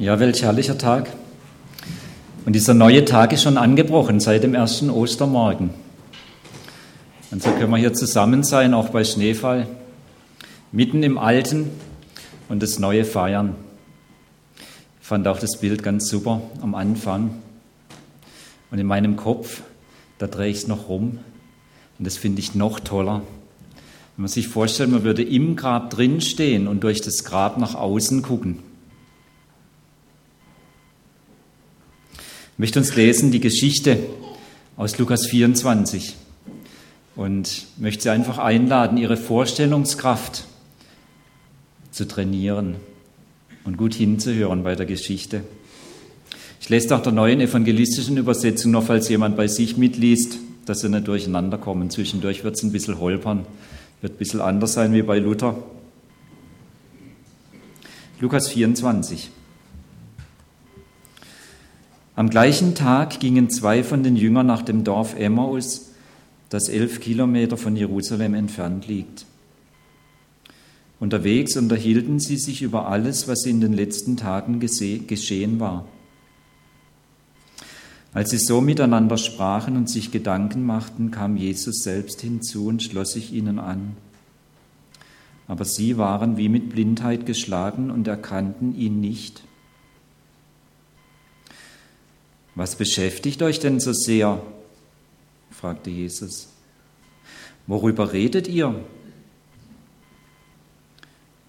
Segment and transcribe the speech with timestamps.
[0.00, 1.10] Ja, welch herrlicher Tag.
[2.46, 5.70] Und dieser neue Tag ist schon angebrochen seit dem ersten Ostermorgen.
[7.32, 9.66] Und so können wir hier zusammen sein, auch bei Schneefall,
[10.70, 11.68] mitten im Alten
[12.48, 13.56] und das Neue feiern.
[15.00, 17.30] Ich fand auch das Bild ganz super am Anfang.
[18.70, 19.62] Und in meinem Kopf,
[20.18, 21.18] da drehe ich es noch rum.
[21.98, 23.22] Und das finde ich noch toller.
[24.14, 27.74] Wenn man sich vorstellt, man würde im Grab drin stehen und durch das Grab nach
[27.74, 28.62] außen gucken.
[32.58, 34.00] Ich möchte uns lesen die Geschichte
[34.76, 36.16] aus Lukas 24
[37.14, 40.44] und möchte Sie einfach einladen, Ihre Vorstellungskraft
[41.92, 42.74] zu trainieren
[43.62, 45.44] und gut hinzuhören bei der Geschichte.
[46.60, 50.88] Ich lese auch der neuen evangelistischen Übersetzung noch, falls jemand bei sich mitliest, dass sie
[50.88, 51.90] nicht durcheinander kommen.
[51.90, 53.46] Zwischendurch wird es ein bisschen holpern,
[54.00, 55.62] wird ein bisschen anders sein wie bei Luther.
[58.18, 59.30] Lukas 24.
[62.18, 65.92] Am gleichen Tag gingen zwei von den Jüngern nach dem Dorf Emmaus,
[66.48, 69.24] das elf Kilometer von Jerusalem entfernt liegt.
[70.98, 75.84] Unterwegs unterhielten sie sich über alles, was in den letzten Tagen geschehen war.
[78.12, 83.12] Als sie so miteinander sprachen und sich Gedanken machten, kam Jesus selbst hinzu und schloss
[83.12, 83.96] sich ihnen an.
[85.46, 89.44] Aber sie waren wie mit Blindheit geschlagen und erkannten ihn nicht.
[92.58, 94.42] Was beschäftigt euch denn so sehr?
[95.52, 96.48] fragte Jesus.
[97.68, 98.84] Worüber redet ihr?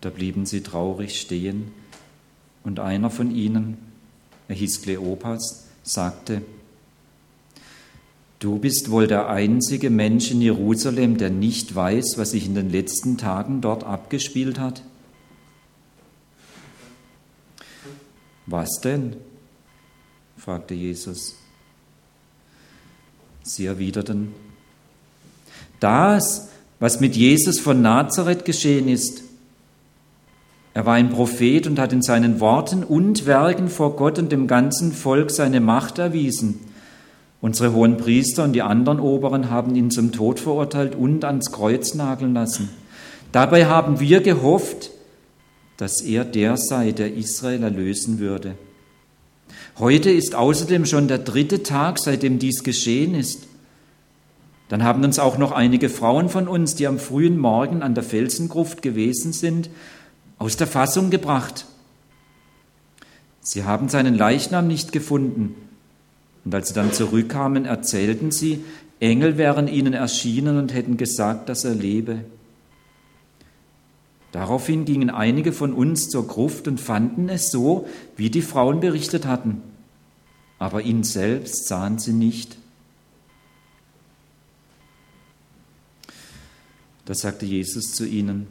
[0.01, 1.71] Da blieben sie traurig stehen,
[2.63, 3.79] und einer von ihnen,
[4.49, 6.43] er hieß Kleopas, sagte,
[8.37, 12.69] Du bist wohl der einzige Mensch in Jerusalem, der nicht weiß, was sich in den
[12.69, 14.83] letzten Tagen dort abgespielt hat.
[18.45, 19.15] Was denn?
[20.39, 21.35] Fragte Jesus.
[23.43, 24.33] Sie erwiderten,
[25.81, 29.23] das, was mit Jesus von Nazareth geschehen ist.
[30.73, 34.47] Er war ein Prophet und hat in seinen Worten und Werken vor Gott und dem
[34.47, 36.61] ganzen Volk seine Macht erwiesen.
[37.41, 41.95] Unsere hohen Priester und die anderen Oberen haben ihn zum Tod verurteilt und ans Kreuz
[41.95, 42.69] nageln lassen.
[43.33, 44.91] Dabei haben wir gehofft,
[45.75, 48.55] dass er der sei, der Israel erlösen würde.
[49.79, 53.47] Heute ist außerdem schon der dritte Tag, seitdem dies geschehen ist.
[54.67, 58.03] Dann haben uns auch noch einige Frauen von uns, die am frühen Morgen an der
[58.03, 59.69] Felsengruft gewesen sind,
[60.37, 61.65] aus der Fassung gebracht.
[63.39, 65.55] Sie haben seinen Leichnam nicht gefunden.
[66.43, 68.65] Und als sie dann zurückkamen, erzählten sie,
[68.99, 72.25] Engel wären ihnen erschienen und hätten gesagt, dass er lebe.
[74.33, 77.87] Daraufhin gingen einige von uns zur Gruft und fanden es so,
[78.17, 79.61] wie die Frauen berichtet hatten.
[80.59, 82.57] Aber ihn selbst sahen sie nicht.
[87.05, 88.47] Da sagte Jesus zu ihnen,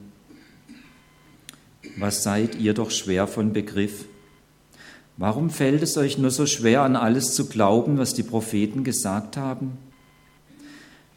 [1.96, 4.06] was seid ihr doch schwer von Begriff?
[5.16, 9.36] Warum fällt es euch nur so schwer, an alles zu glauben, was die Propheten gesagt
[9.36, 9.76] haben?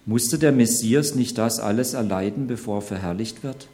[0.06, 3.68] Musste der Messias nicht das alles erleiden, bevor er verherrlicht wird?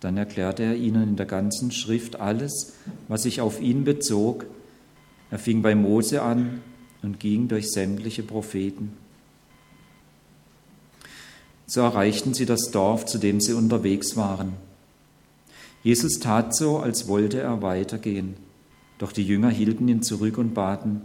[0.00, 2.72] Dann erklärte er ihnen in der ganzen Schrift alles,
[3.06, 4.46] was sich auf ihn bezog.
[5.30, 6.60] Er fing bei Mose an
[7.02, 8.92] und ging durch sämtliche Propheten.
[11.66, 14.54] So erreichten sie das Dorf, zu dem sie unterwegs waren.
[15.82, 18.36] Jesus tat so, als wollte er weitergehen,
[18.98, 21.02] doch die Jünger hielten ihn zurück und baten,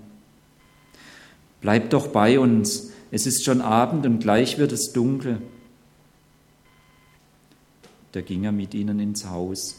[1.61, 5.39] Bleib doch bei uns, es ist schon Abend und gleich wird es dunkel
[8.15, 9.75] da ging er mit ihnen ins Haus.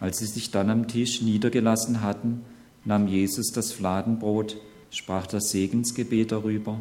[0.00, 2.42] Als sie sich dann am Tisch niedergelassen hatten,
[2.84, 4.56] nahm Jesus das Fladenbrot,
[4.90, 6.80] sprach das Segensgebet darüber,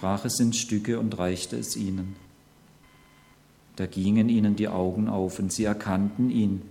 [0.00, 2.16] brach es in Stücke und reichte es ihnen.
[3.76, 6.62] Da gingen ihnen die Augen auf und sie erkannten ihn.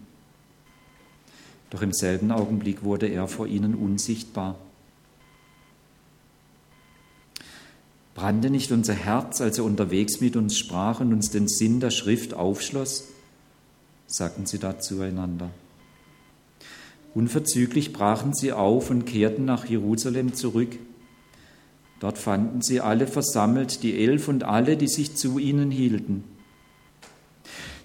[1.70, 4.56] Doch im selben Augenblick wurde er vor ihnen unsichtbar.
[8.16, 11.92] Brannte nicht unser Herz, als er unterwegs mit uns sprach und uns den Sinn der
[11.92, 13.10] Schrift aufschloss?
[14.08, 15.52] Sagten sie da zueinander.
[17.14, 20.78] Unverzüglich brachen sie auf und kehrten nach Jerusalem zurück.
[22.00, 26.24] Dort fanden sie alle versammelt, die Elf und alle, die sich zu ihnen hielten.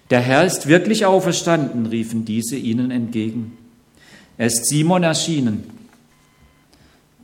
[0.09, 3.57] Der Herr ist wirklich auferstanden, riefen diese ihnen entgegen.
[4.37, 5.63] Er ist Simon erschienen.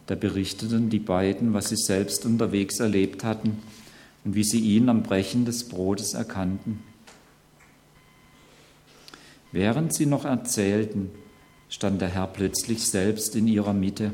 [0.07, 3.59] Da berichteten die beiden, was sie selbst unterwegs erlebt hatten
[4.25, 6.79] und wie sie ihn am Brechen des Brotes erkannten.
[9.51, 11.11] Während sie noch erzählten,
[11.69, 14.13] stand der Herr plötzlich selbst in ihrer Mitte.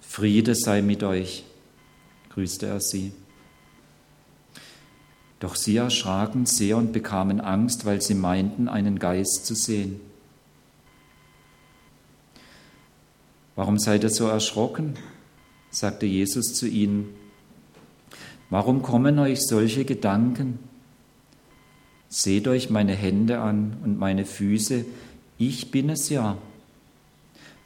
[0.00, 1.44] Friede sei mit euch,
[2.30, 3.12] grüßte er sie.
[5.40, 10.00] Doch sie erschraken sehr und bekamen Angst, weil sie meinten, einen Geist zu sehen.
[13.56, 14.94] Warum seid ihr so erschrocken?
[15.70, 17.08] sagte Jesus zu ihnen.
[18.50, 20.58] Warum kommen euch solche Gedanken?
[22.14, 24.84] Seht euch meine Hände an und meine Füße,
[25.38, 26.36] ich bin es ja.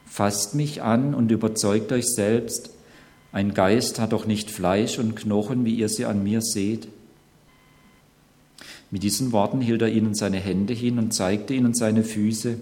[0.05, 2.69] Fasst mich an und überzeugt euch selbst,
[3.33, 6.87] ein Geist hat doch nicht Fleisch und Knochen, wie ihr sie an mir seht.
[8.89, 12.57] Mit diesen Worten hielt er ihnen seine Hände hin und zeigte ihnen seine Füße.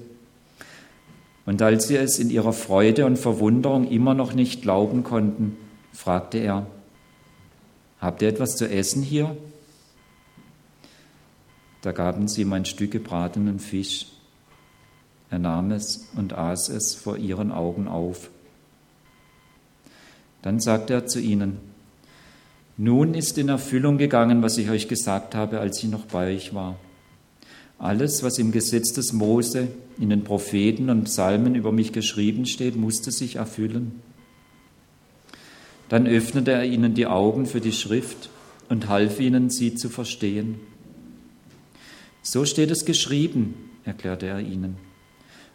[1.45, 5.55] Und als sie es in ihrer Freude und Verwunderung immer noch nicht glauben konnten,
[5.93, 6.65] fragte er,
[8.01, 9.37] Habt ihr etwas zu essen hier?
[11.85, 14.07] Da gaben sie ihm ein Stück gebratenen Fisch.
[15.29, 18.31] Er nahm es und aß es vor ihren Augen auf.
[20.41, 21.57] Dann sagte er zu ihnen,
[22.75, 26.55] nun ist in Erfüllung gegangen, was ich euch gesagt habe, als ich noch bei euch
[26.55, 26.75] war.
[27.77, 29.67] Alles, was im Gesetz des Mose,
[29.99, 34.01] in den Propheten und Psalmen über mich geschrieben steht, musste sich erfüllen.
[35.89, 38.31] Dann öffnete er ihnen die Augen für die Schrift
[38.69, 40.59] und half ihnen, sie zu verstehen.
[42.25, 44.77] So steht es geschrieben, erklärte er ihnen.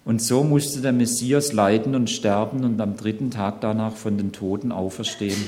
[0.04, 4.30] Und so musste der Messias leiden und sterben und am dritten Tag danach von den
[4.30, 5.46] Toten auferstehen.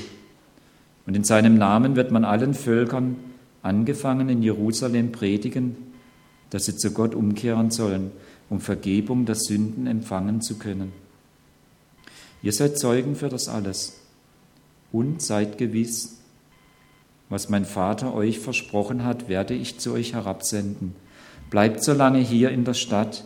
[1.05, 3.15] Und in seinem Namen wird man allen Völkern,
[3.61, 5.77] angefangen in Jerusalem, predigen,
[6.49, 8.11] dass sie zu Gott umkehren sollen,
[8.49, 10.91] um Vergebung der Sünden empfangen zu können.
[12.41, 13.97] Ihr seid Zeugen für das alles
[14.91, 16.17] und seid gewiss,
[17.29, 21.01] was mein Vater euch versprochen hat, werde ich zu euch herabsenden.
[21.53, 23.25] Bleibt so lange hier in der Stadt,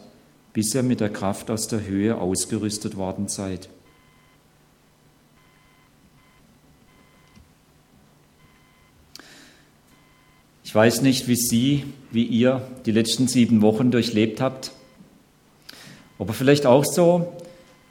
[0.52, 3.70] bis ihr mit der Kraft aus der Höhe ausgerüstet worden seid.
[10.66, 14.74] Ich weiß nicht, wie Sie, wie ihr die letzten sieben Wochen durchlebt habt,
[16.20, 17.32] aber vielleicht auch so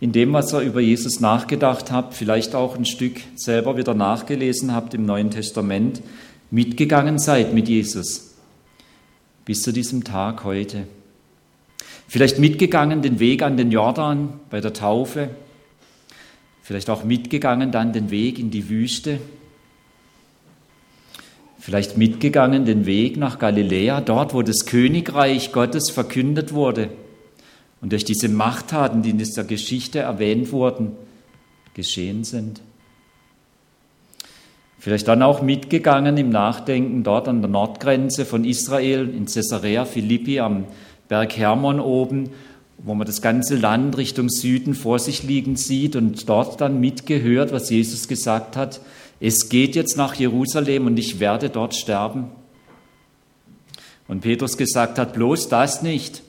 [0.01, 4.75] in dem, was ihr über Jesus nachgedacht habt, vielleicht auch ein Stück selber wieder nachgelesen
[4.75, 6.03] habt im Neuen Testament,
[6.51, 8.36] mitgegangen seid mit Jesus
[9.47, 10.87] bis zu diesem Tag heute.
[12.09, 15.31] Vielleicht mitgegangen den Weg an den Jordan bei der Taufe,
[16.63, 19.21] vielleicht auch mitgegangen dann den Weg in die Wüste,
[21.59, 26.91] vielleicht mitgegangen den Weg nach Galiläa, dort wo das Königreich Gottes verkündet wurde
[27.81, 30.93] und durch diese Machttaten, die in dieser Geschichte erwähnt wurden,
[31.75, 32.61] geschehen sind.
[34.87, 40.39] Vielleicht dann auch mitgegangen im Nachdenken dort an der Nordgrenze von Israel in Caesarea Philippi
[40.39, 40.65] am
[41.09, 42.31] Berg Hermon oben,
[42.79, 47.51] wo man das ganze Land Richtung Süden vor sich liegen sieht und dort dann mitgehört,
[47.51, 48.81] was Jesus gesagt hat.
[49.19, 52.27] Es geht jetzt nach Jerusalem und ich werde dort sterben.
[54.07, 56.23] Und Petrus gesagt hat, bloß das nicht.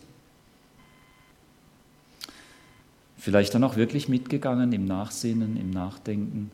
[3.20, 6.50] Vielleicht dann auch wirklich mitgegangen im Nachsinnen, im Nachdenken.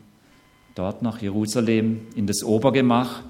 [0.74, 3.22] Dort nach Jerusalem in das Obergemach,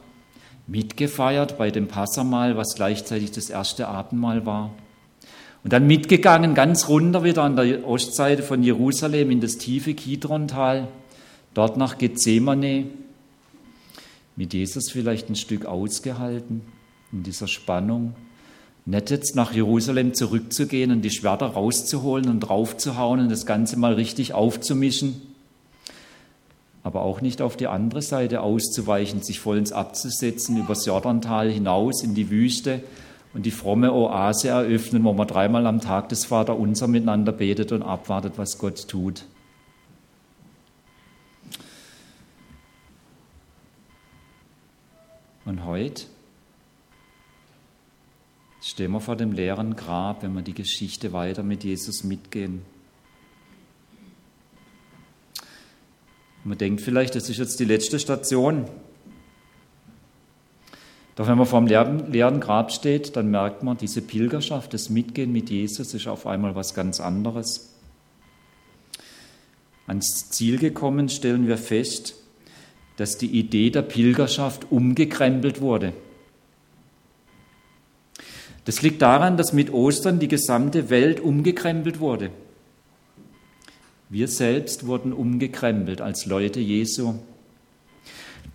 [0.66, 4.70] mitgefeiert bei dem Passamal, was gleichzeitig das erste Abendmahl war.
[5.62, 10.88] Und dann mitgegangen ganz runter wieder an der Ostseite von Jerusalem in das tiefe Kidrontal,
[11.54, 12.86] dort nach Gethsemane,
[14.36, 16.62] mit Jesus vielleicht ein Stück ausgehalten
[17.12, 18.14] in dieser Spannung.
[18.84, 23.94] Nicht jetzt nach Jerusalem zurückzugehen und die Schwerter rauszuholen und draufzuhauen und das Ganze mal
[23.94, 25.33] richtig aufzumischen,
[26.84, 32.14] aber auch nicht auf die andere Seite auszuweichen, sich vollends abzusetzen, übers Jordantal hinaus in
[32.14, 32.82] die Wüste
[33.32, 37.72] und die fromme Oase eröffnen, wo man dreimal am Tag des Vater unser miteinander betet
[37.72, 39.24] und abwartet, was Gott tut.
[45.46, 46.04] Und heute
[48.60, 52.73] stehen wir vor dem leeren Grab, wenn wir die Geschichte weiter mit Jesus mitgehen.
[56.44, 58.66] Man denkt vielleicht, das ist jetzt die letzte Station.
[61.16, 65.32] Doch wenn man vor dem leeren Grab steht, dann merkt man, diese Pilgerschaft, das Mitgehen
[65.32, 67.70] mit Jesus ist auf einmal was ganz anderes.
[69.86, 72.14] Ans Ziel gekommen stellen wir fest,
[72.96, 75.92] dass die Idee der Pilgerschaft umgekrempelt wurde.
[78.64, 82.30] Das liegt daran, dass mit Ostern die gesamte Welt umgekrempelt wurde.
[84.08, 87.14] Wir selbst wurden umgekrempelt als Leute Jesu.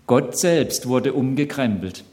[0.06, 2.04] Gott selbst wurde umgekrempelt.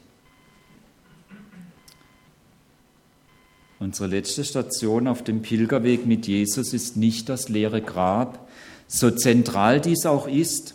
[3.80, 8.48] Unsere letzte Station auf dem Pilgerweg mit Jesus ist nicht das leere Grab,
[8.88, 10.74] so zentral dies auch ist,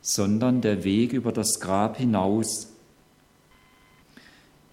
[0.00, 2.68] sondern der Weg über das Grab hinaus.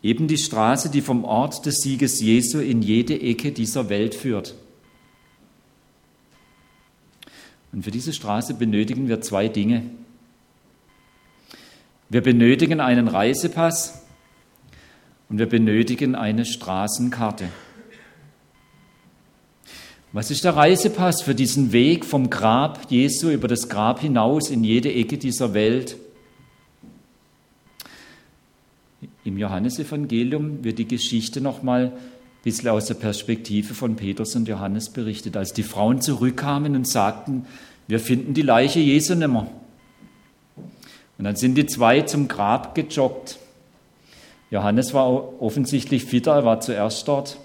[0.03, 4.55] Eben die Straße, die vom Ort des Sieges Jesu in jede Ecke dieser Welt führt.
[7.71, 9.83] Und für diese Straße benötigen wir zwei Dinge.
[12.09, 14.05] Wir benötigen einen Reisepass
[15.29, 17.49] und wir benötigen eine Straßenkarte.
[20.13, 24.63] Was ist der Reisepass für diesen Weg vom Grab Jesu über das Grab hinaus in
[24.63, 25.97] jede Ecke dieser Welt?
[29.25, 31.91] Im Johannesevangelium wird die Geschichte nochmal
[32.47, 37.45] bisschen aus der Perspektive von Petrus und Johannes berichtet, als die Frauen zurückkamen und sagten,
[37.89, 39.47] wir finden die Leiche Jesu nimmer.
[41.17, 43.37] Und dann sind die zwei zum Grab gejoggt.
[44.49, 47.37] Johannes war offensichtlich fitter, er war zuerst dort.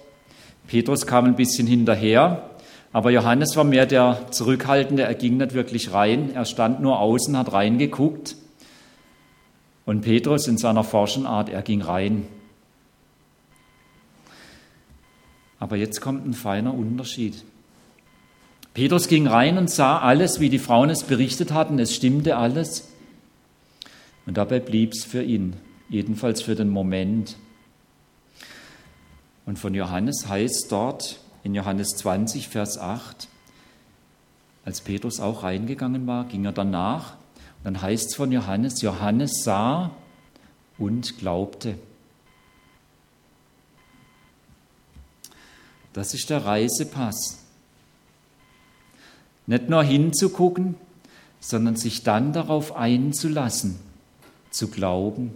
[0.68, 2.50] Petrus kam ein bisschen hinterher,
[2.92, 7.36] aber Johannes war mehr der Zurückhaltende, er ging nicht wirklich rein, er stand nur außen,
[7.36, 8.36] hat reingeguckt.
[9.84, 12.28] Und Petrus in seiner Forschenart, er ging rein.
[15.62, 17.44] Aber jetzt kommt ein feiner Unterschied.
[18.74, 22.88] Petrus ging rein und sah alles, wie die Frauen es berichtet hatten, es stimmte alles.
[24.26, 25.54] Und dabei blieb es für ihn,
[25.88, 27.36] jedenfalls für den Moment.
[29.46, 33.28] Und von Johannes heißt dort in Johannes 20, Vers 8,
[34.64, 37.12] als Petrus auch reingegangen war, ging er danach.
[37.58, 39.92] Und dann heißt es von Johannes, Johannes sah
[40.76, 41.76] und glaubte.
[45.92, 47.38] Das ist der Reisepass.
[49.46, 50.76] Nicht nur hinzugucken,
[51.40, 53.78] sondern sich dann darauf einzulassen
[54.50, 55.32] zu glauben.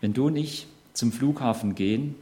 [0.00, 2.16] Wenn du und ich zum Flughafen gehen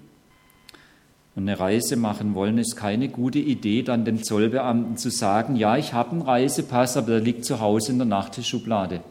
[1.35, 5.77] und eine Reise machen wollen, ist keine gute Idee, dann dem Zollbeamten zu sagen, ja,
[5.77, 9.03] ich habe einen Reisepass, aber der liegt zu Hause in der Nachttischschublade.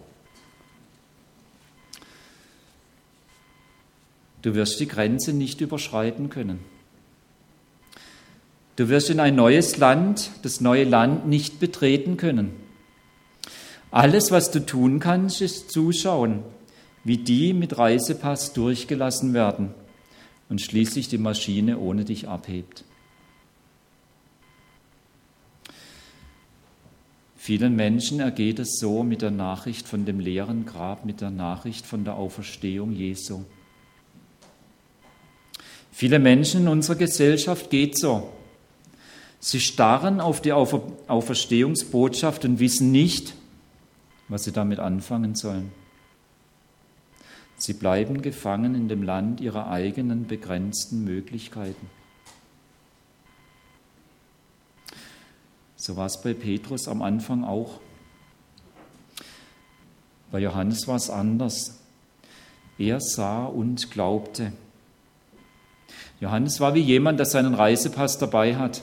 [4.42, 6.60] Du wirst die Grenze nicht überschreiten können.
[8.76, 12.52] Du wirst in ein neues Land, das neue Land nicht betreten können.
[13.92, 16.44] Alles, was du tun kannst, ist zuschauen,
[17.04, 19.74] wie die mit Reisepass durchgelassen werden
[20.48, 22.86] und schließlich die Maschine ohne dich abhebt.
[27.36, 31.86] Vielen Menschen ergeht es so mit der Nachricht von dem leeren Grab, mit der Nachricht
[31.86, 33.44] von der Auferstehung Jesu.
[36.00, 38.32] Viele Menschen in unserer Gesellschaft geht so.
[39.42, 43.34] Sie starren auf die Auferstehungsbotschaft und wissen nicht,
[44.30, 45.74] was sie damit anfangen sollen.
[47.58, 51.90] Sie bleiben gefangen in dem Land ihrer eigenen begrenzten Möglichkeiten.
[55.76, 57.82] So war es bei Petrus am Anfang auch.
[60.32, 61.78] Bei Johannes war es anders.
[62.78, 64.54] Er sah und glaubte.
[66.20, 68.82] Johannes war wie jemand, der seinen Reisepass dabei hat.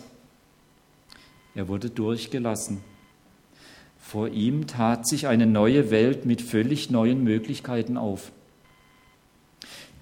[1.54, 2.82] Er wurde durchgelassen.
[3.98, 8.30] Vor ihm tat sich eine neue Welt mit völlig neuen Möglichkeiten auf.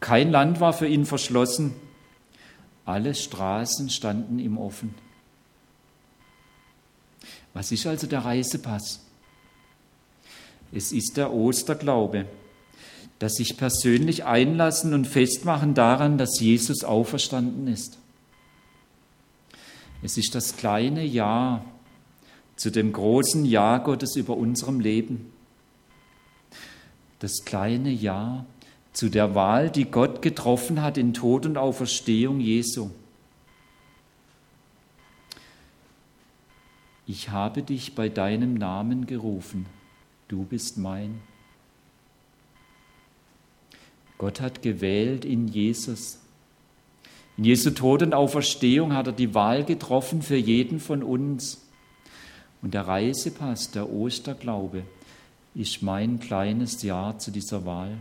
[0.00, 1.74] Kein Land war für ihn verschlossen.
[2.84, 4.94] Alle Straßen standen ihm offen.
[7.54, 9.00] Was ist also der Reisepass?
[10.72, 12.26] Es ist der Osterglaube,
[13.24, 17.96] das sich persönlich einlassen und festmachen daran, dass Jesus auferstanden ist.
[20.02, 21.64] Es ist das kleine Ja
[22.56, 25.32] zu dem großen Ja Gottes über unserem Leben.
[27.20, 28.44] Das kleine Ja
[28.92, 32.90] zu der Wahl, die Gott getroffen hat in Tod und Auferstehung Jesu.
[37.06, 39.64] Ich habe dich bei deinem Namen gerufen,
[40.28, 41.22] du bist mein.
[44.24, 46.18] Gott hat gewählt in Jesus.
[47.36, 51.60] In Jesu Tod und Auferstehung hat er die Wahl getroffen für jeden von uns.
[52.62, 54.84] Und der Reisepass, der Osterglaube,
[55.54, 57.98] ist mein kleines Ja zu dieser Wahl.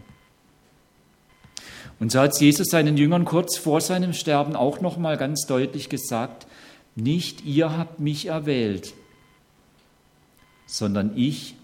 [1.99, 5.89] Und so hat Jesus seinen Jüngern kurz vor seinem Sterben auch noch mal ganz deutlich
[5.89, 6.47] gesagt:
[6.95, 8.93] Nicht ihr habt mich erwählt,
[10.67, 11.55] sondern ich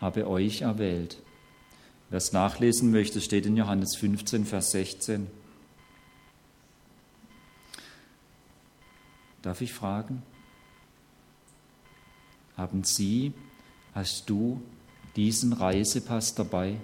[0.00, 1.18] habe euch erwählt.
[2.10, 5.26] Wer es nachlesen möchte, steht in Johannes 15, Vers 16.
[9.42, 10.22] Darf ich fragen?
[12.56, 13.34] Haben Sie,
[13.94, 14.62] hast du
[15.16, 16.76] diesen Reisepass dabei?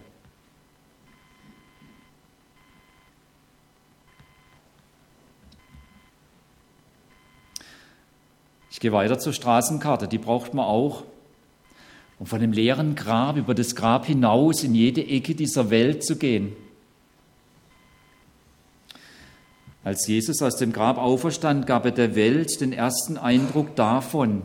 [8.70, 11.04] Ich gehe weiter zur Straßenkarte, die braucht man auch.
[12.18, 16.16] Um von dem leeren Grab über das Grab hinaus in jede Ecke dieser Welt zu
[16.16, 16.52] gehen.
[19.84, 24.42] Als Jesus aus dem Grab auferstand, gab er der Welt den ersten Eindruck davon,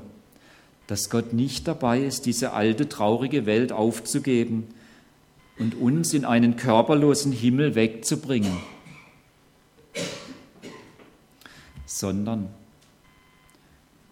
[0.87, 4.67] dass Gott nicht dabei ist, diese alte, traurige Welt aufzugeben
[5.57, 8.57] und uns in einen körperlosen Himmel wegzubringen,
[11.85, 12.49] sondern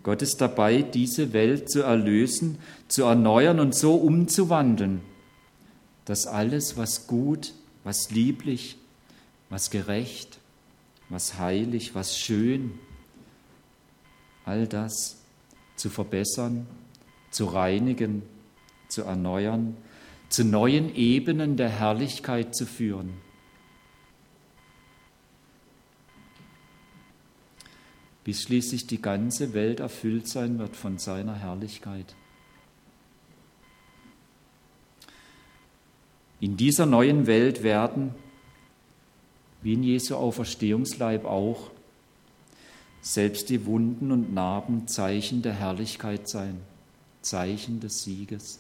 [0.07, 5.01] Gott ist dabei, diese Welt zu erlösen, zu erneuern und so umzuwandeln,
[6.05, 7.51] dass alles, was gut,
[7.83, 8.77] was lieblich,
[9.49, 10.39] was gerecht,
[11.09, 12.79] was heilig, was schön,
[14.45, 15.17] all das
[15.75, 16.67] zu verbessern,
[17.29, 18.23] zu reinigen,
[18.87, 19.75] zu erneuern,
[20.29, 23.09] zu neuen Ebenen der Herrlichkeit zu führen.
[28.27, 32.13] Bis schließlich die ganze Welt erfüllt sein wird von seiner Herrlichkeit.
[36.41, 38.13] In dieser neuen Welt werden
[39.61, 41.71] wie in Jesu Auferstehungsleib auch,
[42.99, 46.59] selbst die Wunden und Narben Zeichen der Herrlichkeit sein,
[47.21, 48.59] Zeichen des Sieges.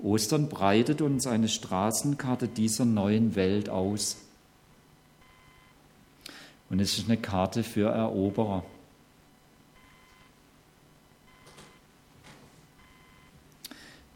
[0.00, 4.16] Ostern breitet uns eine Straßenkarte dieser neuen Welt aus.
[6.72, 8.64] Und es ist eine Karte für Eroberer.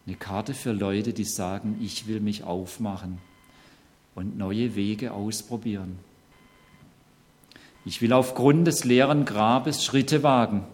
[0.06, 3.18] Eine Karte für Leute, die sagen, ich will mich aufmachen
[4.14, 5.98] und neue Wege ausprobieren.
[7.84, 10.64] Ich will aufgrund des leeren Grabes Schritte wagen.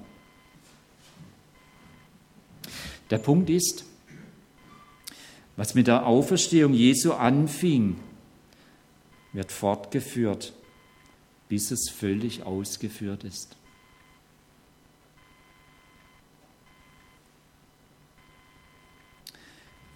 [3.11, 3.85] Der Punkt ist,
[5.57, 7.99] was mit der Auferstehung Jesu anfing,
[9.33, 10.53] wird fortgeführt,
[11.53, 13.57] bis es völlig ausgeführt ist.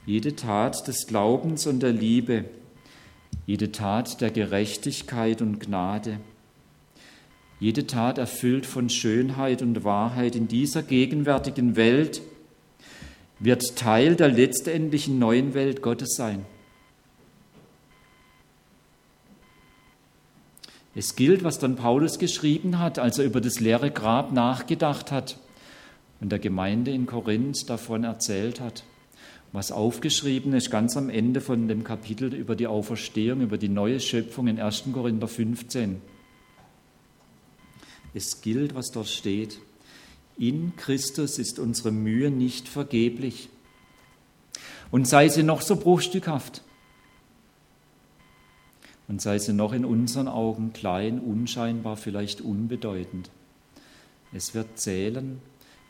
[0.05, 2.45] jede Tat des Glaubens und der Liebe,
[3.47, 6.21] jede Tat der Gerechtigkeit und Gnade,
[7.59, 12.21] jede Tat erfüllt von Schönheit und Wahrheit in dieser gegenwärtigen Welt,
[13.41, 16.45] wird Teil der letztendlichen neuen Welt Gottes sein.
[20.97, 25.39] Es gilt, was dann Paulus geschrieben hat, als er über das leere Grab nachgedacht hat
[26.21, 28.83] und der Gemeinde in Korinth davon erzählt hat
[29.57, 34.01] was aufgeschrieben ist ganz am Ende von dem Kapitel über die Auferstehung, über die neue
[34.01, 34.85] Schöpfung in 1.
[34.93, 36.03] Korinther 15.
[38.13, 39.59] Es gilt, was dort steht.
[40.37, 43.49] In Christus ist unsere Mühe nicht vergeblich.
[44.91, 46.63] Und sei sie noch so bruchstückhaft.
[49.09, 53.31] Und sei sie noch in unseren Augen klein, unscheinbar, vielleicht unbedeutend.
[54.33, 55.41] Es wird zählen,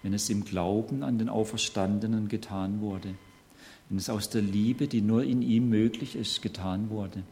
[0.02, 3.14] wenn es im Glauben an den Auferstandenen getan wurde
[3.88, 7.22] wenn es aus der Liebe, die nur in ihm möglich ist, getan wurde.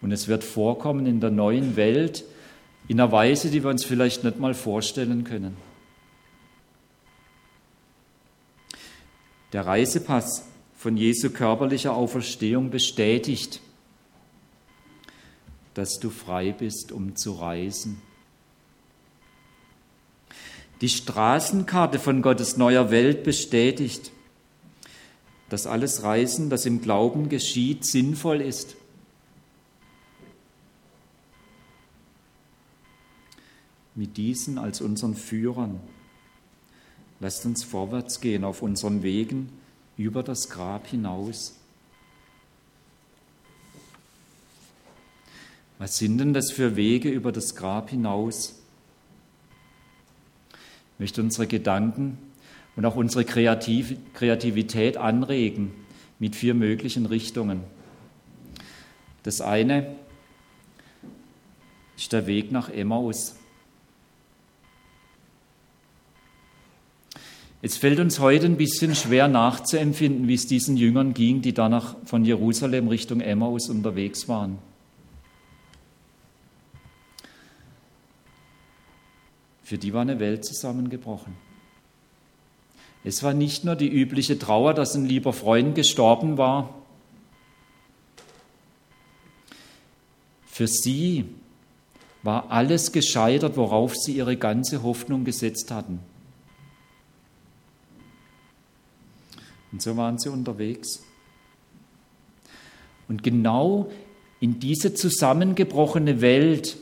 [0.00, 2.24] Und es wird vorkommen in der neuen Welt
[2.86, 5.56] in einer Weise, die wir uns vielleicht nicht mal vorstellen können.
[9.52, 13.60] Der Reisepass von Jesu körperlicher Auferstehung bestätigt,
[15.78, 18.02] dass du frei bist, um zu reisen.
[20.80, 24.10] Die Straßenkarte von Gottes neuer Welt bestätigt,
[25.48, 28.74] dass alles Reisen, das im Glauben geschieht, sinnvoll ist.
[33.94, 35.78] Mit diesen als unseren Führern
[37.20, 39.52] lasst uns vorwärts gehen auf unseren Wegen
[39.96, 41.57] über das Grab hinaus.
[45.78, 48.56] Was sind denn das für Wege über das Grab hinaus?
[50.94, 52.18] Ich möchte unsere Gedanken
[52.74, 55.72] und auch unsere Kreativ Kreativität anregen
[56.18, 57.60] mit vier möglichen Richtungen.
[59.22, 59.94] Das eine
[61.96, 63.36] ist der Weg nach Emmaus.
[67.60, 71.96] Es fällt uns heute ein bisschen schwer nachzuempfinden, wie es diesen Jüngern ging, die danach
[72.04, 74.58] von Jerusalem Richtung Emmaus unterwegs waren.
[79.68, 81.34] Für die war eine Welt zusammengebrochen.
[83.04, 86.74] Es war nicht nur die übliche Trauer, dass ein lieber Freund gestorben war.
[90.46, 91.26] Für sie
[92.22, 96.00] war alles gescheitert, worauf sie ihre ganze Hoffnung gesetzt hatten.
[99.70, 101.02] Und so waren sie unterwegs.
[103.06, 103.90] Und genau
[104.40, 106.78] in diese zusammengebrochene Welt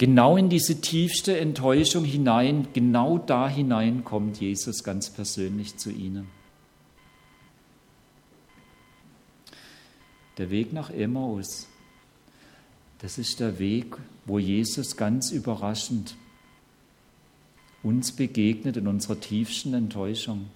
[0.00, 6.26] Genau in diese tiefste Enttäuschung hinein, genau da hinein kommt Jesus ganz persönlich zu ihnen.
[10.38, 11.66] Der Weg nach Emmaus,
[13.00, 16.16] das ist der Weg, wo Jesus ganz überraschend
[17.82, 20.46] uns begegnet in unserer tiefsten Enttäuschung.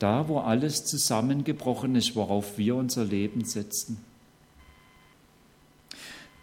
[0.00, 3.98] Da, wo alles zusammengebrochen ist, worauf wir unser Leben setzen.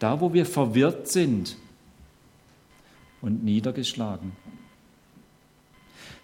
[0.01, 1.57] Da, wo wir verwirrt sind
[3.21, 4.31] und niedergeschlagen.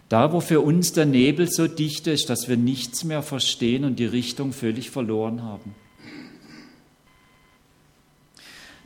[0.09, 3.99] Da, wo für uns der Nebel so dicht ist, dass wir nichts mehr verstehen und
[3.99, 5.75] die Richtung völlig verloren haben.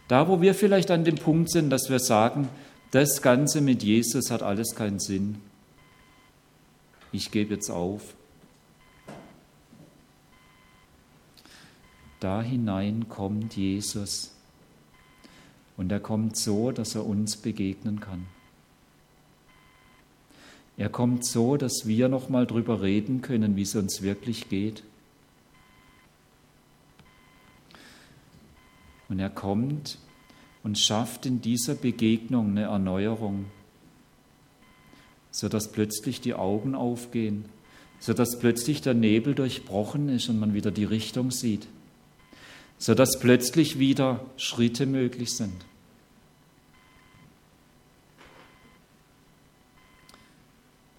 [0.10, 2.50] Da, wo wir vielleicht an dem Punkt sind, dass wir sagen,
[2.92, 5.38] das Ganze mit Jesus hat alles keinen Sinn.
[7.14, 8.14] Ich gebe jetzt auf.
[12.20, 14.34] Da hinein kommt Jesus.
[15.82, 18.28] Und er kommt so, dass er uns begegnen kann.
[20.78, 24.84] Er kommt so, dass wir noch mal drüber reden können, wie es uns wirklich geht.
[29.10, 29.98] Und er kommt
[30.62, 33.46] und schafft in dieser Begegnung eine Erneuerung,
[35.32, 37.46] sodass plötzlich die Augen aufgehen,
[37.98, 41.66] sodass plötzlich der Nebel durchbrochen ist und man wieder die Richtung sieht,
[42.78, 45.71] sodass plötzlich wieder Schritte möglich sind.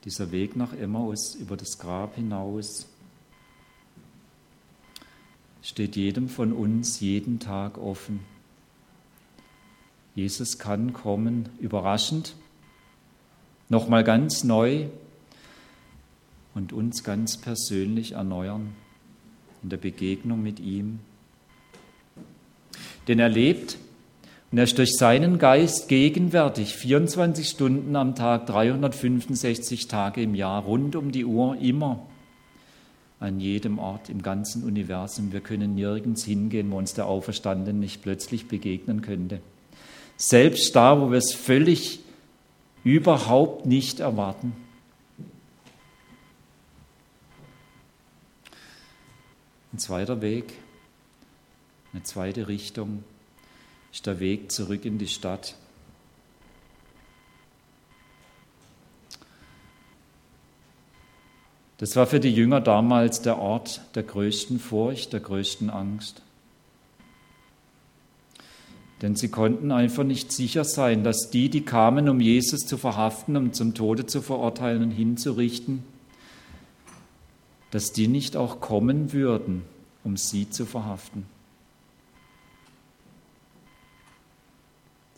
[0.04, 2.88] Dieser Weg nach Emmaus über das Grab hinaus
[5.62, 8.20] steht jedem von uns jeden Tag offen.
[10.16, 12.34] Jesus kann kommen, überraschend,
[13.68, 14.88] nochmal ganz neu
[16.54, 18.74] und uns ganz persönlich erneuern
[19.62, 20.98] in der Begegnung mit ihm.
[23.06, 23.78] Denn er lebt
[24.52, 30.62] und er ist durch seinen Geist gegenwärtig, 24 Stunden am Tag, 365 Tage im Jahr,
[30.62, 32.06] rund um die Uhr, immer
[33.18, 35.32] an jedem Ort im ganzen Universum.
[35.32, 39.40] Wir können nirgends hingehen, wo uns der Auferstandene nicht plötzlich begegnen könnte.
[40.18, 42.00] Selbst da, wo wir es völlig
[42.84, 44.52] überhaupt nicht erwarten.
[49.72, 50.52] Ein zweiter Weg,
[51.94, 53.02] eine zweite Richtung
[53.92, 55.54] ist der Weg zurück in die Stadt.
[61.78, 66.22] Das war für die Jünger damals der Ort der größten Furcht, der größten Angst.
[69.02, 73.36] Denn sie konnten einfach nicht sicher sein, dass die, die kamen, um Jesus zu verhaften,
[73.36, 75.82] um zum Tode zu verurteilen und hinzurichten,
[77.72, 79.62] dass die nicht auch kommen würden,
[80.04, 81.26] um sie zu verhaften.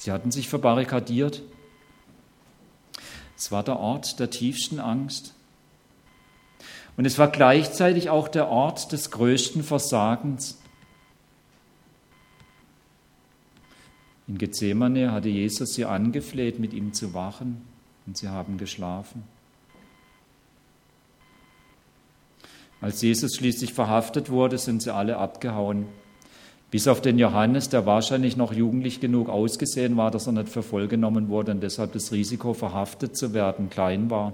[0.05, 1.41] Sie hatten sich verbarrikadiert.
[3.39, 5.33] Es war der Ort der tiefsten Angst.
[6.99, 10.59] Und es war gleichzeitig auch der Ort des größten Versagens.
[14.29, 17.65] In Gethsemane hatte Jesus sie angefleht, mit ihm zu wachen,
[18.05, 19.25] und sie haben geschlafen.
[22.83, 25.87] Als Jesus schließlich verhaftet wurde, sind sie alle abgehauen.
[26.75, 30.65] Bis auf den Johannes, der wahrscheinlich noch jugendlich genug ausgesehen war, dass er nicht für
[30.65, 34.33] voll genommen wurde und deshalb das Risiko, verhaftet zu werden, klein war.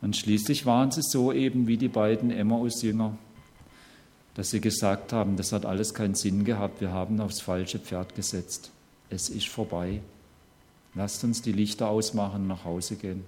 [0.00, 3.18] Und schließlich waren sie so eben wie die beiden Emmaus-Jünger,
[4.32, 8.14] dass sie gesagt haben, das hat alles keinen Sinn gehabt, wir haben aufs falsche Pferd
[8.14, 8.70] gesetzt.
[9.10, 10.00] Es ist vorbei.
[10.94, 13.22] Lasst uns die Lichter ausmachen und nach Hause gehen.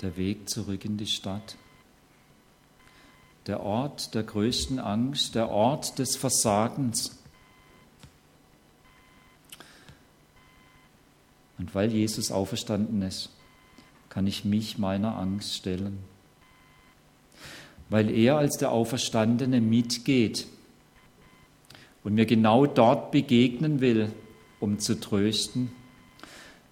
[0.00, 1.56] Der Weg zurück in die Stadt.
[3.46, 7.18] Der Ort der größten Angst, der Ort des Versagens.
[11.58, 13.30] Und weil Jesus auferstanden ist,
[14.08, 15.98] kann ich mich meiner Angst stellen.
[17.90, 20.46] Weil er als der Auferstandene mitgeht
[22.02, 24.12] und mir genau dort begegnen will,
[24.60, 25.72] um zu trösten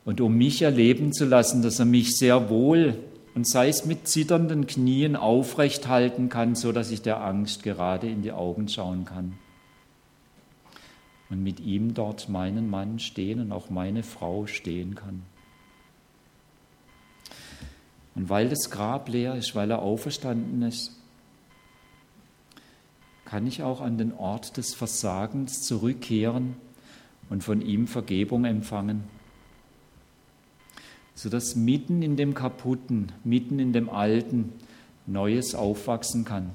[0.05, 2.99] und um mich erleben zu lassen, dass er mich sehr wohl
[3.38, 8.09] und sei es mit zitternden Knien aufrecht halten kann, so dass ich der Angst gerade
[8.09, 9.38] in die Augen schauen kann.
[11.31, 15.22] Und mit ihm dort meinen Mann stehen und auch meine Frau stehen kann.
[18.16, 20.98] Und weil das Grab leer ist, weil er auferstanden ist,
[23.24, 26.57] kann ich auch an den Ort des Versagens zurückkehren
[27.31, 29.05] und von ihm Vergebung empfangen.
[31.18, 34.52] Sodass mitten in dem Kaputten, mitten in dem Alten
[35.04, 36.52] Neues aufwachsen kann.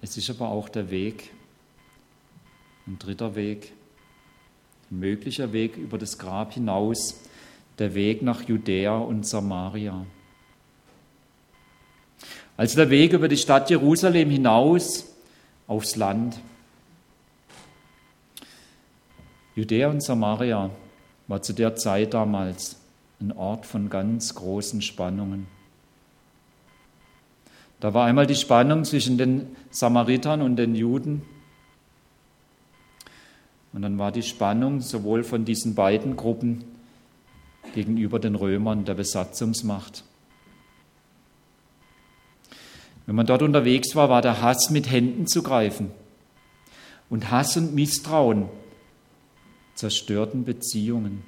[0.00, 1.32] Es ist aber auch der Weg,
[2.86, 3.72] ein dritter Weg,
[4.92, 7.20] ein möglicher Weg über das Grab hinaus,
[7.80, 10.06] der Weg nach Judäa und Samaria.
[12.56, 15.06] Also der Weg über die Stadt Jerusalem hinaus
[15.66, 16.38] aufs Land.
[19.60, 20.70] Judäa und Samaria
[21.28, 22.80] war zu der Zeit damals
[23.20, 25.48] ein Ort von ganz großen Spannungen.
[27.78, 31.20] Da war einmal die Spannung zwischen den Samaritern und den Juden.
[33.74, 36.64] Und dann war die Spannung sowohl von diesen beiden Gruppen
[37.74, 40.04] gegenüber den Römern der Besatzungsmacht.
[43.04, 45.90] Wenn man dort unterwegs war, war der Hass mit Händen zu greifen.
[47.10, 48.48] Und Hass und Misstrauen
[49.80, 51.24] zerstörten Beziehungen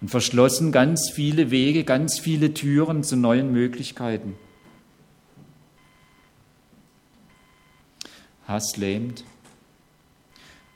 [0.00, 4.34] und verschlossen ganz viele Wege, ganz viele Türen zu neuen Möglichkeiten.
[8.48, 9.24] Hass lähmt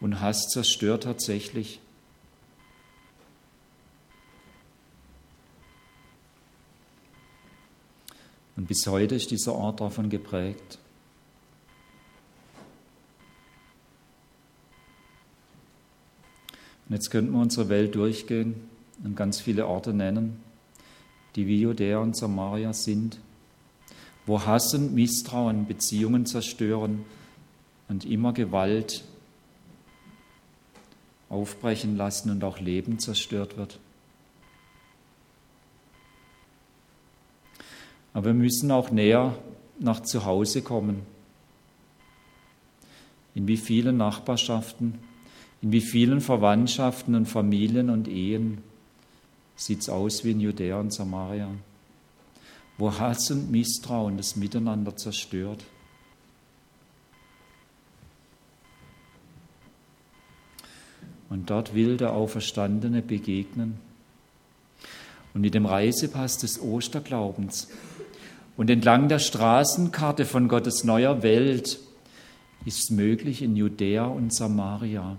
[0.01, 1.81] und Hass zerstört tatsächlich.
[8.57, 10.79] Und bis heute ist dieser Ort davon geprägt.
[16.89, 18.55] Und jetzt könnten wir unsere Welt durchgehen
[19.03, 20.41] und ganz viele Orte nennen,
[21.35, 23.19] die wie Judäa und Samaria sind,
[24.25, 27.05] wo Hass und Misstrauen Beziehungen zerstören
[27.89, 29.05] und immer Gewalt
[31.29, 33.79] aufbrechen lassen und auch Leben zerstört wird.
[38.15, 39.37] Aber wir müssen auch näher
[39.79, 41.03] nach zu Hause kommen.
[43.35, 44.99] In wie vielen Nachbarschaften,
[45.63, 48.59] in wie vielen Verwandtschaften und Familien und Ehen
[49.57, 51.49] sieht es aus wie in Judäa und Samaria,
[52.79, 55.65] wo Hass und Misstrauen das Miteinander zerstört.
[61.29, 63.79] Und dort will der Auferstandene begegnen.
[65.35, 67.69] Und mit dem Reisepass des Osterglaubens
[68.57, 71.79] und entlang der Straßenkarte von Gottes neuer Welt
[72.65, 75.17] ist es möglich, in Judäa und Samaria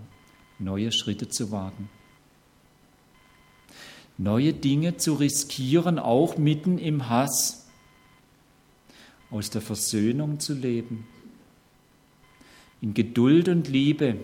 [0.59, 1.89] neue Schritte zu wagen.
[4.17, 7.67] Neue Dinge zu riskieren, auch mitten im Hass,
[9.29, 11.05] aus der Versöhnung zu leben,
[12.81, 14.15] in Geduld und Liebe,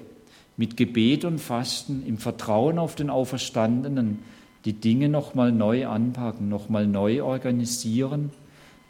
[0.56, 4.20] mit Gebet und Fasten, im Vertrauen auf den Auferstandenen,
[4.66, 8.32] die Dinge nochmal neu anpacken, nochmal neu organisieren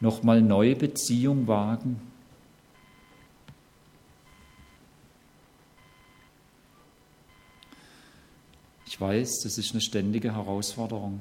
[0.04, 2.00] nochmal neue Beziehung wagen.
[8.94, 11.18] Ich weiß, das ist eine ständige Herausforderung,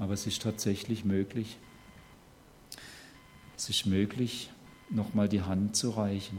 [0.00, 1.58] aber es ist tatsächlich möglich.
[3.56, 4.50] Es ist möglich,
[4.90, 6.38] nochmal die Hand zu reichen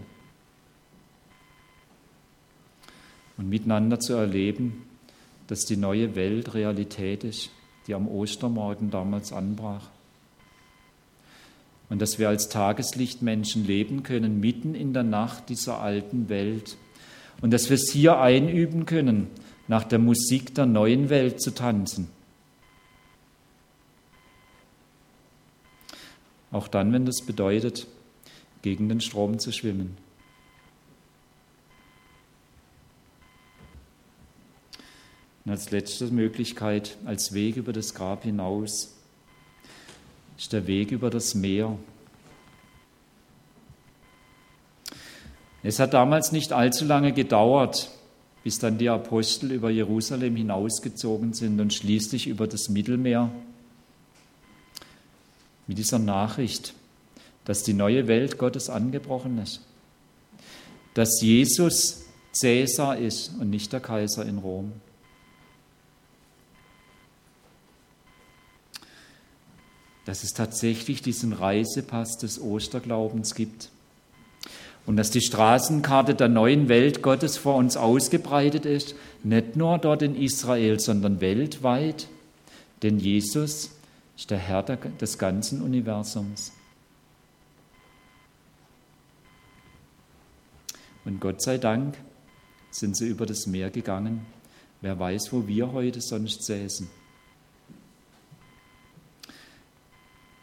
[3.37, 4.83] und miteinander zu erleben,
[5.47, 7.51] dass die neue Welt Realität ist,
[7.87, 9.87] die am Ostermorgen damals anbrach.
[11.89, 16.75] Und dass wir als Tageslichtmenschen leben können mitten in der Nacht dieser alten Welt
[17.41, 19.27] und dass wir es hier einüben können,
[19.67, 22.07] nach der Musik der neuen Welt zu tanzen.
[26.51, 27.87] Auch dann, wenn das bedeutet,
[28.61, 29.97] gegen den Strom zu schwimmen.
[35.45, 38.93] Und als letzte Möglichkeit, als Weg über das Grab hinaus,
[40.37, 41.77] ist der Weg über das Meer.
[45.63, 47.91] Es hat damals nicht allzu lange gedauert,
[48.43, 53.29] bis dann die Apostel über Jerusalem hinausgezogen sind und schließlich über das Mittelmeer
[55.67, 56.73] mit dieser Nachricht,
[57.45, 59.61] dass die neue Welt Gottes angebrochen ist,
[60.95, 64.73] dass Jesus Cäsar ist und nicht der Kaiser in Rom.
[70.05, 73.69] dass es tatsächlich diesen Reisepass des Osterglaubens gibt
[74.85, 80.01] und dass die Straßenkarte der neuen Welt Gottes vor uns ausgebreitet ist, nicht nur dort
[80.01, 82.07] in Israel, sondern weltweit,
[82.81, 83.71] denn Jesus
[84.17, 86.51] ist der Herr des ganzen Universums.
[91.05, 91.97] Und Gott sei Dank
[92.69, 94.25] sind sie über das Meer gegangen.
[94.81, 96.87] Wer weiß, wo wir heute sonst säßen.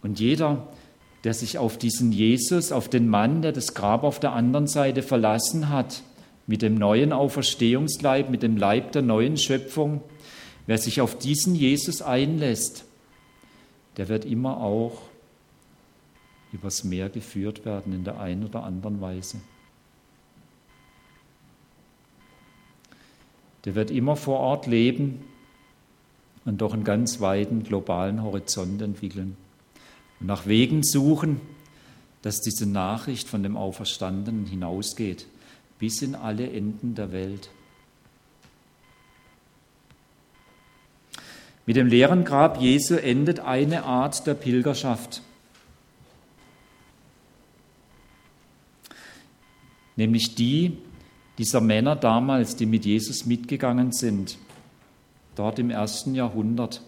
[0.02, 0.68] Und jeder,
[1.28, 5.02] der sich auf diesen Jesus, auf den Mann, der das Grab auf der anderen Seite
[5.02, 6.02] verlassen hat,
[6.46, 10.00] mit dem neuen Auferstehungsleib, mit dem Leib der neuen Schöpfung.
[10.66, 12.86] Wer sich auf diesen Jesus einlässt,
[13.98, 15.02] der wird immer auch
[16.50, 19.36] übers Meer geführt werden in der einen oder anderen Weise.
[23.66, 25.26] Der wird immer vor Ort leben
[26.46, 29.36] und doch einen ganz weiten globalen Horizont entwickeln
[30.20, 31.40] und nach Wegen suchen,
[32.22, 35.26] dass diese Nachricht von dem Auferstandenen hinausgeht,
[35.78, 37.50] bis in alle Enden der Welt.
[41.66, 45.22] Mit dem leeren Grab Jesu endet eine Art der Pilgerschaft.
[49.96, 50.78] Nämlich die
[51.38, 54.38] dieser Männer damals, die mit Jesus mitgegangen sind,
[55.36, 56.82] dort im ersten Jahrhundert.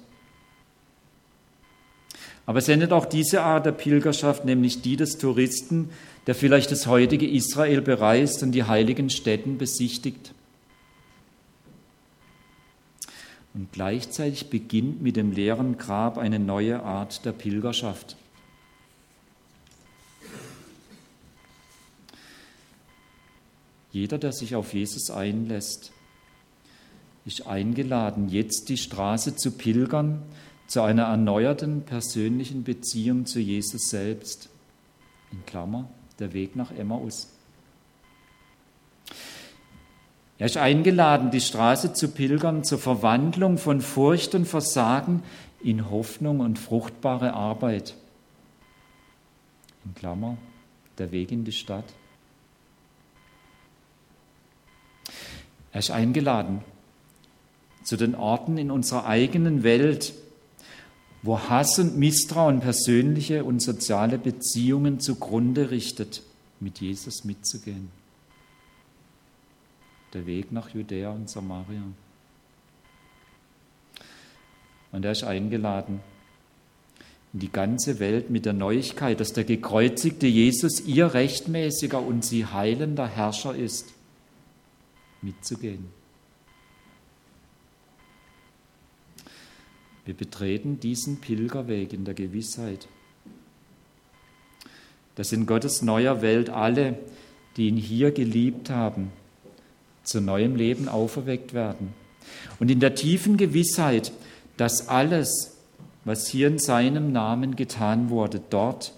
[2.51, 5.91] Aber es endet auch diese Art der Pilgerschaft, nämlich die des Touristen,
[6.27, 10.35] der vielleicht das heutige Israel bereist und die heiligen Städten besichtigt.
[13.55, 18.17] Und gleichzeitig beginnt mit dem leeren Grab eine neue Art der Pilgerschaft.
[23.93, 25.93] Jeder, der sich auf Jesus einlässt,
[27.25, 30.21] ist eingeladen, jetzt die Straße zu pilgern,
[30.71, 34.49] zu einer erneuerten persönlichen Beziehung zu Jesus selbst.
[35.33, 37.29] In Klammer, der Weg nach Emmaus.
[40.39, 45.25] Er ist eingeladen, die Straße zu pilgern zur Verwandlung von Furcht und Versagen
[45.61, 47.97] in Hoffnung und fruchtbare Arbeit.
[49.85, 50.39] In Klammer,
[50.99, 51.93] der Weg in die Stadt.
[55.73, 56.63] Er ist eingeladen
[57.83, 60.15] zu den Orten in unserer eigenen Welt,
[61.23, 66.23] wo Hass und Misstrauen persönliche und soziale Beziehungen zugrunde richtet,
[66.61, 67.91] mit Jesus mitzugehen.
[70.15, 71.83] Der Weg nach Judäa und Samaria.
[74.93, 76.01] Und er ist eingeladen
[77.33, 82.47] in die ganze Welt mit der Neuigkeit, dass der gekreuzigte Jesus ihr rechtmäßiger und sie
[82.47, 83.91] heilender Herrscher ist,
[85.23, 86.00] mitzugehen.
[90.05, 92.89] Wir betreten diesen Pilgerweg in der Gewissheit,
[95.15, 96.99] dass in Gottes neuer Welt alle,
[97.57, 99.13] die ihn hier geliebt haben,
[100.03, 101.93] zu neuem Leben auferweckt werden.
[102.59, 104.13] Und in der tiefen Gewissheit,
[104.57, 105.57] dass alles,
[106.05, 108.93] was hier in seinem Namen getan wurde, dort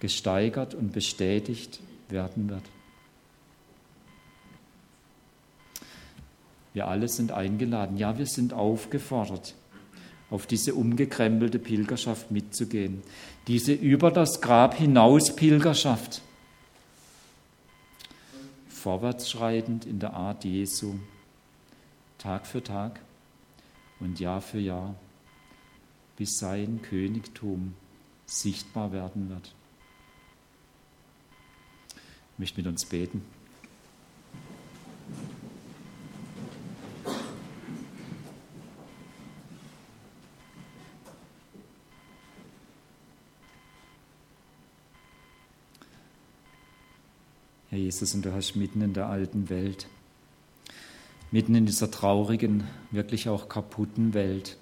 [0.00, 2.62] gesteigert und bestätigt werden wird.
[6.74, 9.54] Wir alle sind eingeladen, ja, wir sind aufgefordert,
[10.30, 13.02] auf diese umgekrempelte Pilgerschaft mitzugehen.
[13.46, 16.22] Diese über das Grab hinaus Pilgerschaft.
[18.68, 20.94] Vorwärtsschreitend in der Art Jesu,
[22.18, 23.00] Tag für Tag
[24.00, 24.94] und Jahr für Jahr,
[26.16, 27.74] bis sein Königtum
[28.26, 29.54] sichtbar werden wird.
[32.32, 33.35] Ich möchte mit uns beten.
[47.76, 49.86] Herr Jesus, und du hast mitten in der alten Welt,
[51.30, 54.56] mitten in dieser traurigen, wirklich auch kaputten Welt,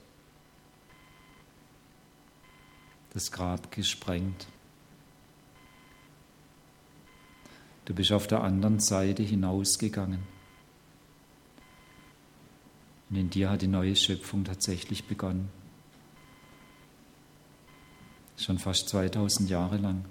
[3.10, 4.48] das Grab gesprengt.
[7.84, 10.24] Du bist auf der anderen Seite hinausgegangen.
[13.10, 15.50] Und in dir hat die neue Schöpfung tatsächlich begonnen.
[18.36, 20.04] Schon fast 2000 Jahre lang.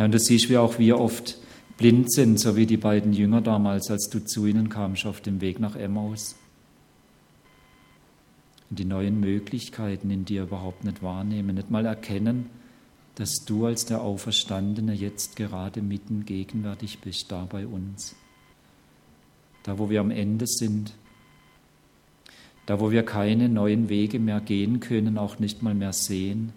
[0.00, 1.36] Ja, und du siehst, wie auch wir oft
[1.76, 5.42] blind sind, so wie die beiden Jünger damals, als du zu ihnen kamst auf dem
[5.42, 6.36] Weg nach Emmaus.
[8.70, 12.46] Und die neuen Möglichkeiten in dir überhaupt nicht wahrnehmen, nicht mal erkennen,
[13.16, 18.16] dass du als der Auferstandene jetzt gerade mitten gegenwärtig bist, da bei uns.
[19.64, 20.94] Da, wo wir am Ende sind,
[22.64, 26.54] da, wo wir keine neuen Wege mehr gehen können, auch nicht mal mehr sehen,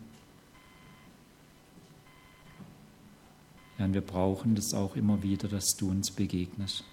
[3.83, 6.83] Und wir brauchen das auch immer wieder, dass du uns begegnest.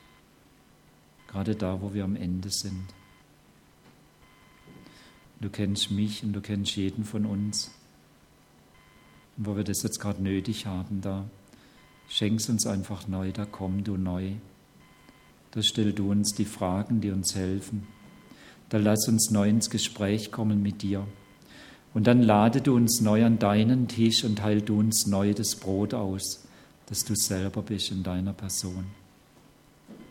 [1.28, 2.86] Gerade da, wo wir am Ende sind.
[5.40, 7.70] Du kennst mich und du kennst jeden von uns.
[9.36, 11.24] Und wo wir das jetzt gerade nötig haben, da
[12.08, 14.32] schenkst uns einfach neu, da komm du neu.
[15.52, 17.86] Da stell du uns die Fragen, die uns helfen.
[18.68, 21.06] Da lass uns neu ins Gespräch kommen mit dir.
[21.94, 25.56] Und dann lade du uns neu an deinen Tisch und heil du uns neu das
[25.56, 26.46] Brot aus
[26.90, 28.84] dass du selber bist in deiner Person.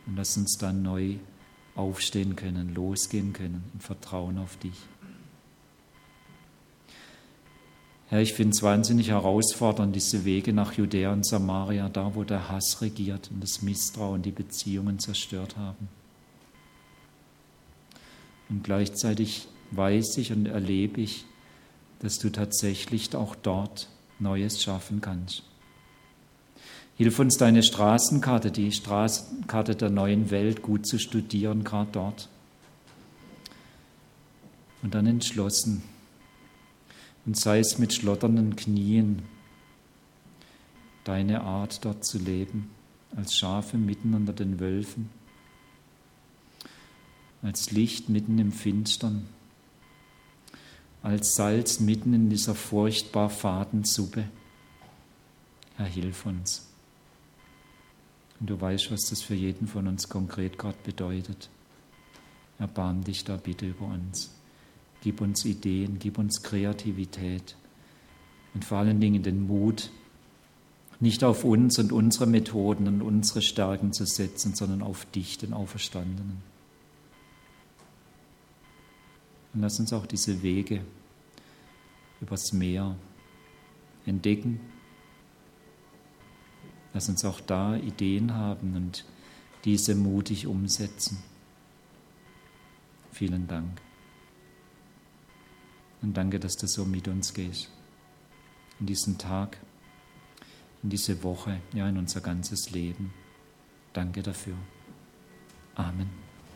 [0.08, 1.18] Und lass uns dann neu
[1.76, 4.74] aufstehen können, losgehen können, im Vertrauen auf dich.
[8.08, 12.50] Herr, ich finde es wahnsinnig herausfordernd, diese Wege nach Judäa und Samaria, da wo der
[12.50, 15.90] Hass regiert und das Misstrauen die Beziehungen zerstört haben.
[18.50, 21.26] Und gleichzeitig weiß ich und erlebe ich,
[22.00, 25.49] dass du tatsächlich auch dort Neues schaffen kannst.
[27.00, 32.28] Hilf uns, deine Straßenkarte, die Straßenkarte der neuen Welt gut zu studieren, gerade dort.
[34.82, 35.82] Und dann entschlossen,
[37.26, 39.22] und sei es mit schlotternden Knien,
[41.06, 42.70] deine Art dort zu leben,
[43.16, 45.10] als Schafe mitten unter den Wölfen,
[47.42, 49.26] als Licht mitten im Finstern,
[51.02, 54.26] als Salz mitten in dieser furchtbar faden Suppe.
[55.78, 56.69] Herr, hilf uns.
[58.40, 61.50] Und du weißt, was das für jeden von uns konkret gerade bedeutet.
[62.58, 64.32] Erbarm dich da bitte über uns.
[65.02, 67.56] Gib uns Ideen, gib uns Kreativität
[68.54, 69.92] und vor allen Dingen den Mut,
[71.00, 75.54] nicht auf uns und unsere Methoden und unsere Stärken zu setzen, sondern auf dich, den
[75.54, 76.42] Auferstandenen.
[79.54, 80.82] Und lass uns auch diese Wege
[82.20, 82.96] übers Meer
[84.06, 84.60] entdecken.
[86.94, 89.06] Lass uns auch da Ideen haben und
[89.66, 91.18] diese mutig umsetzen.
[93.12, 93.82] Vielen Dank.
[96.02, 97.70] Und danke, dass du so mit uns gehst.
[98.80, 99.58] In diesen Tag,
[100.82, 103.14] in diese Woche, ja, in unser ganzes Leben.
[103.92, 104.56] Danke dafür.
[105.76, 106.29] Amen.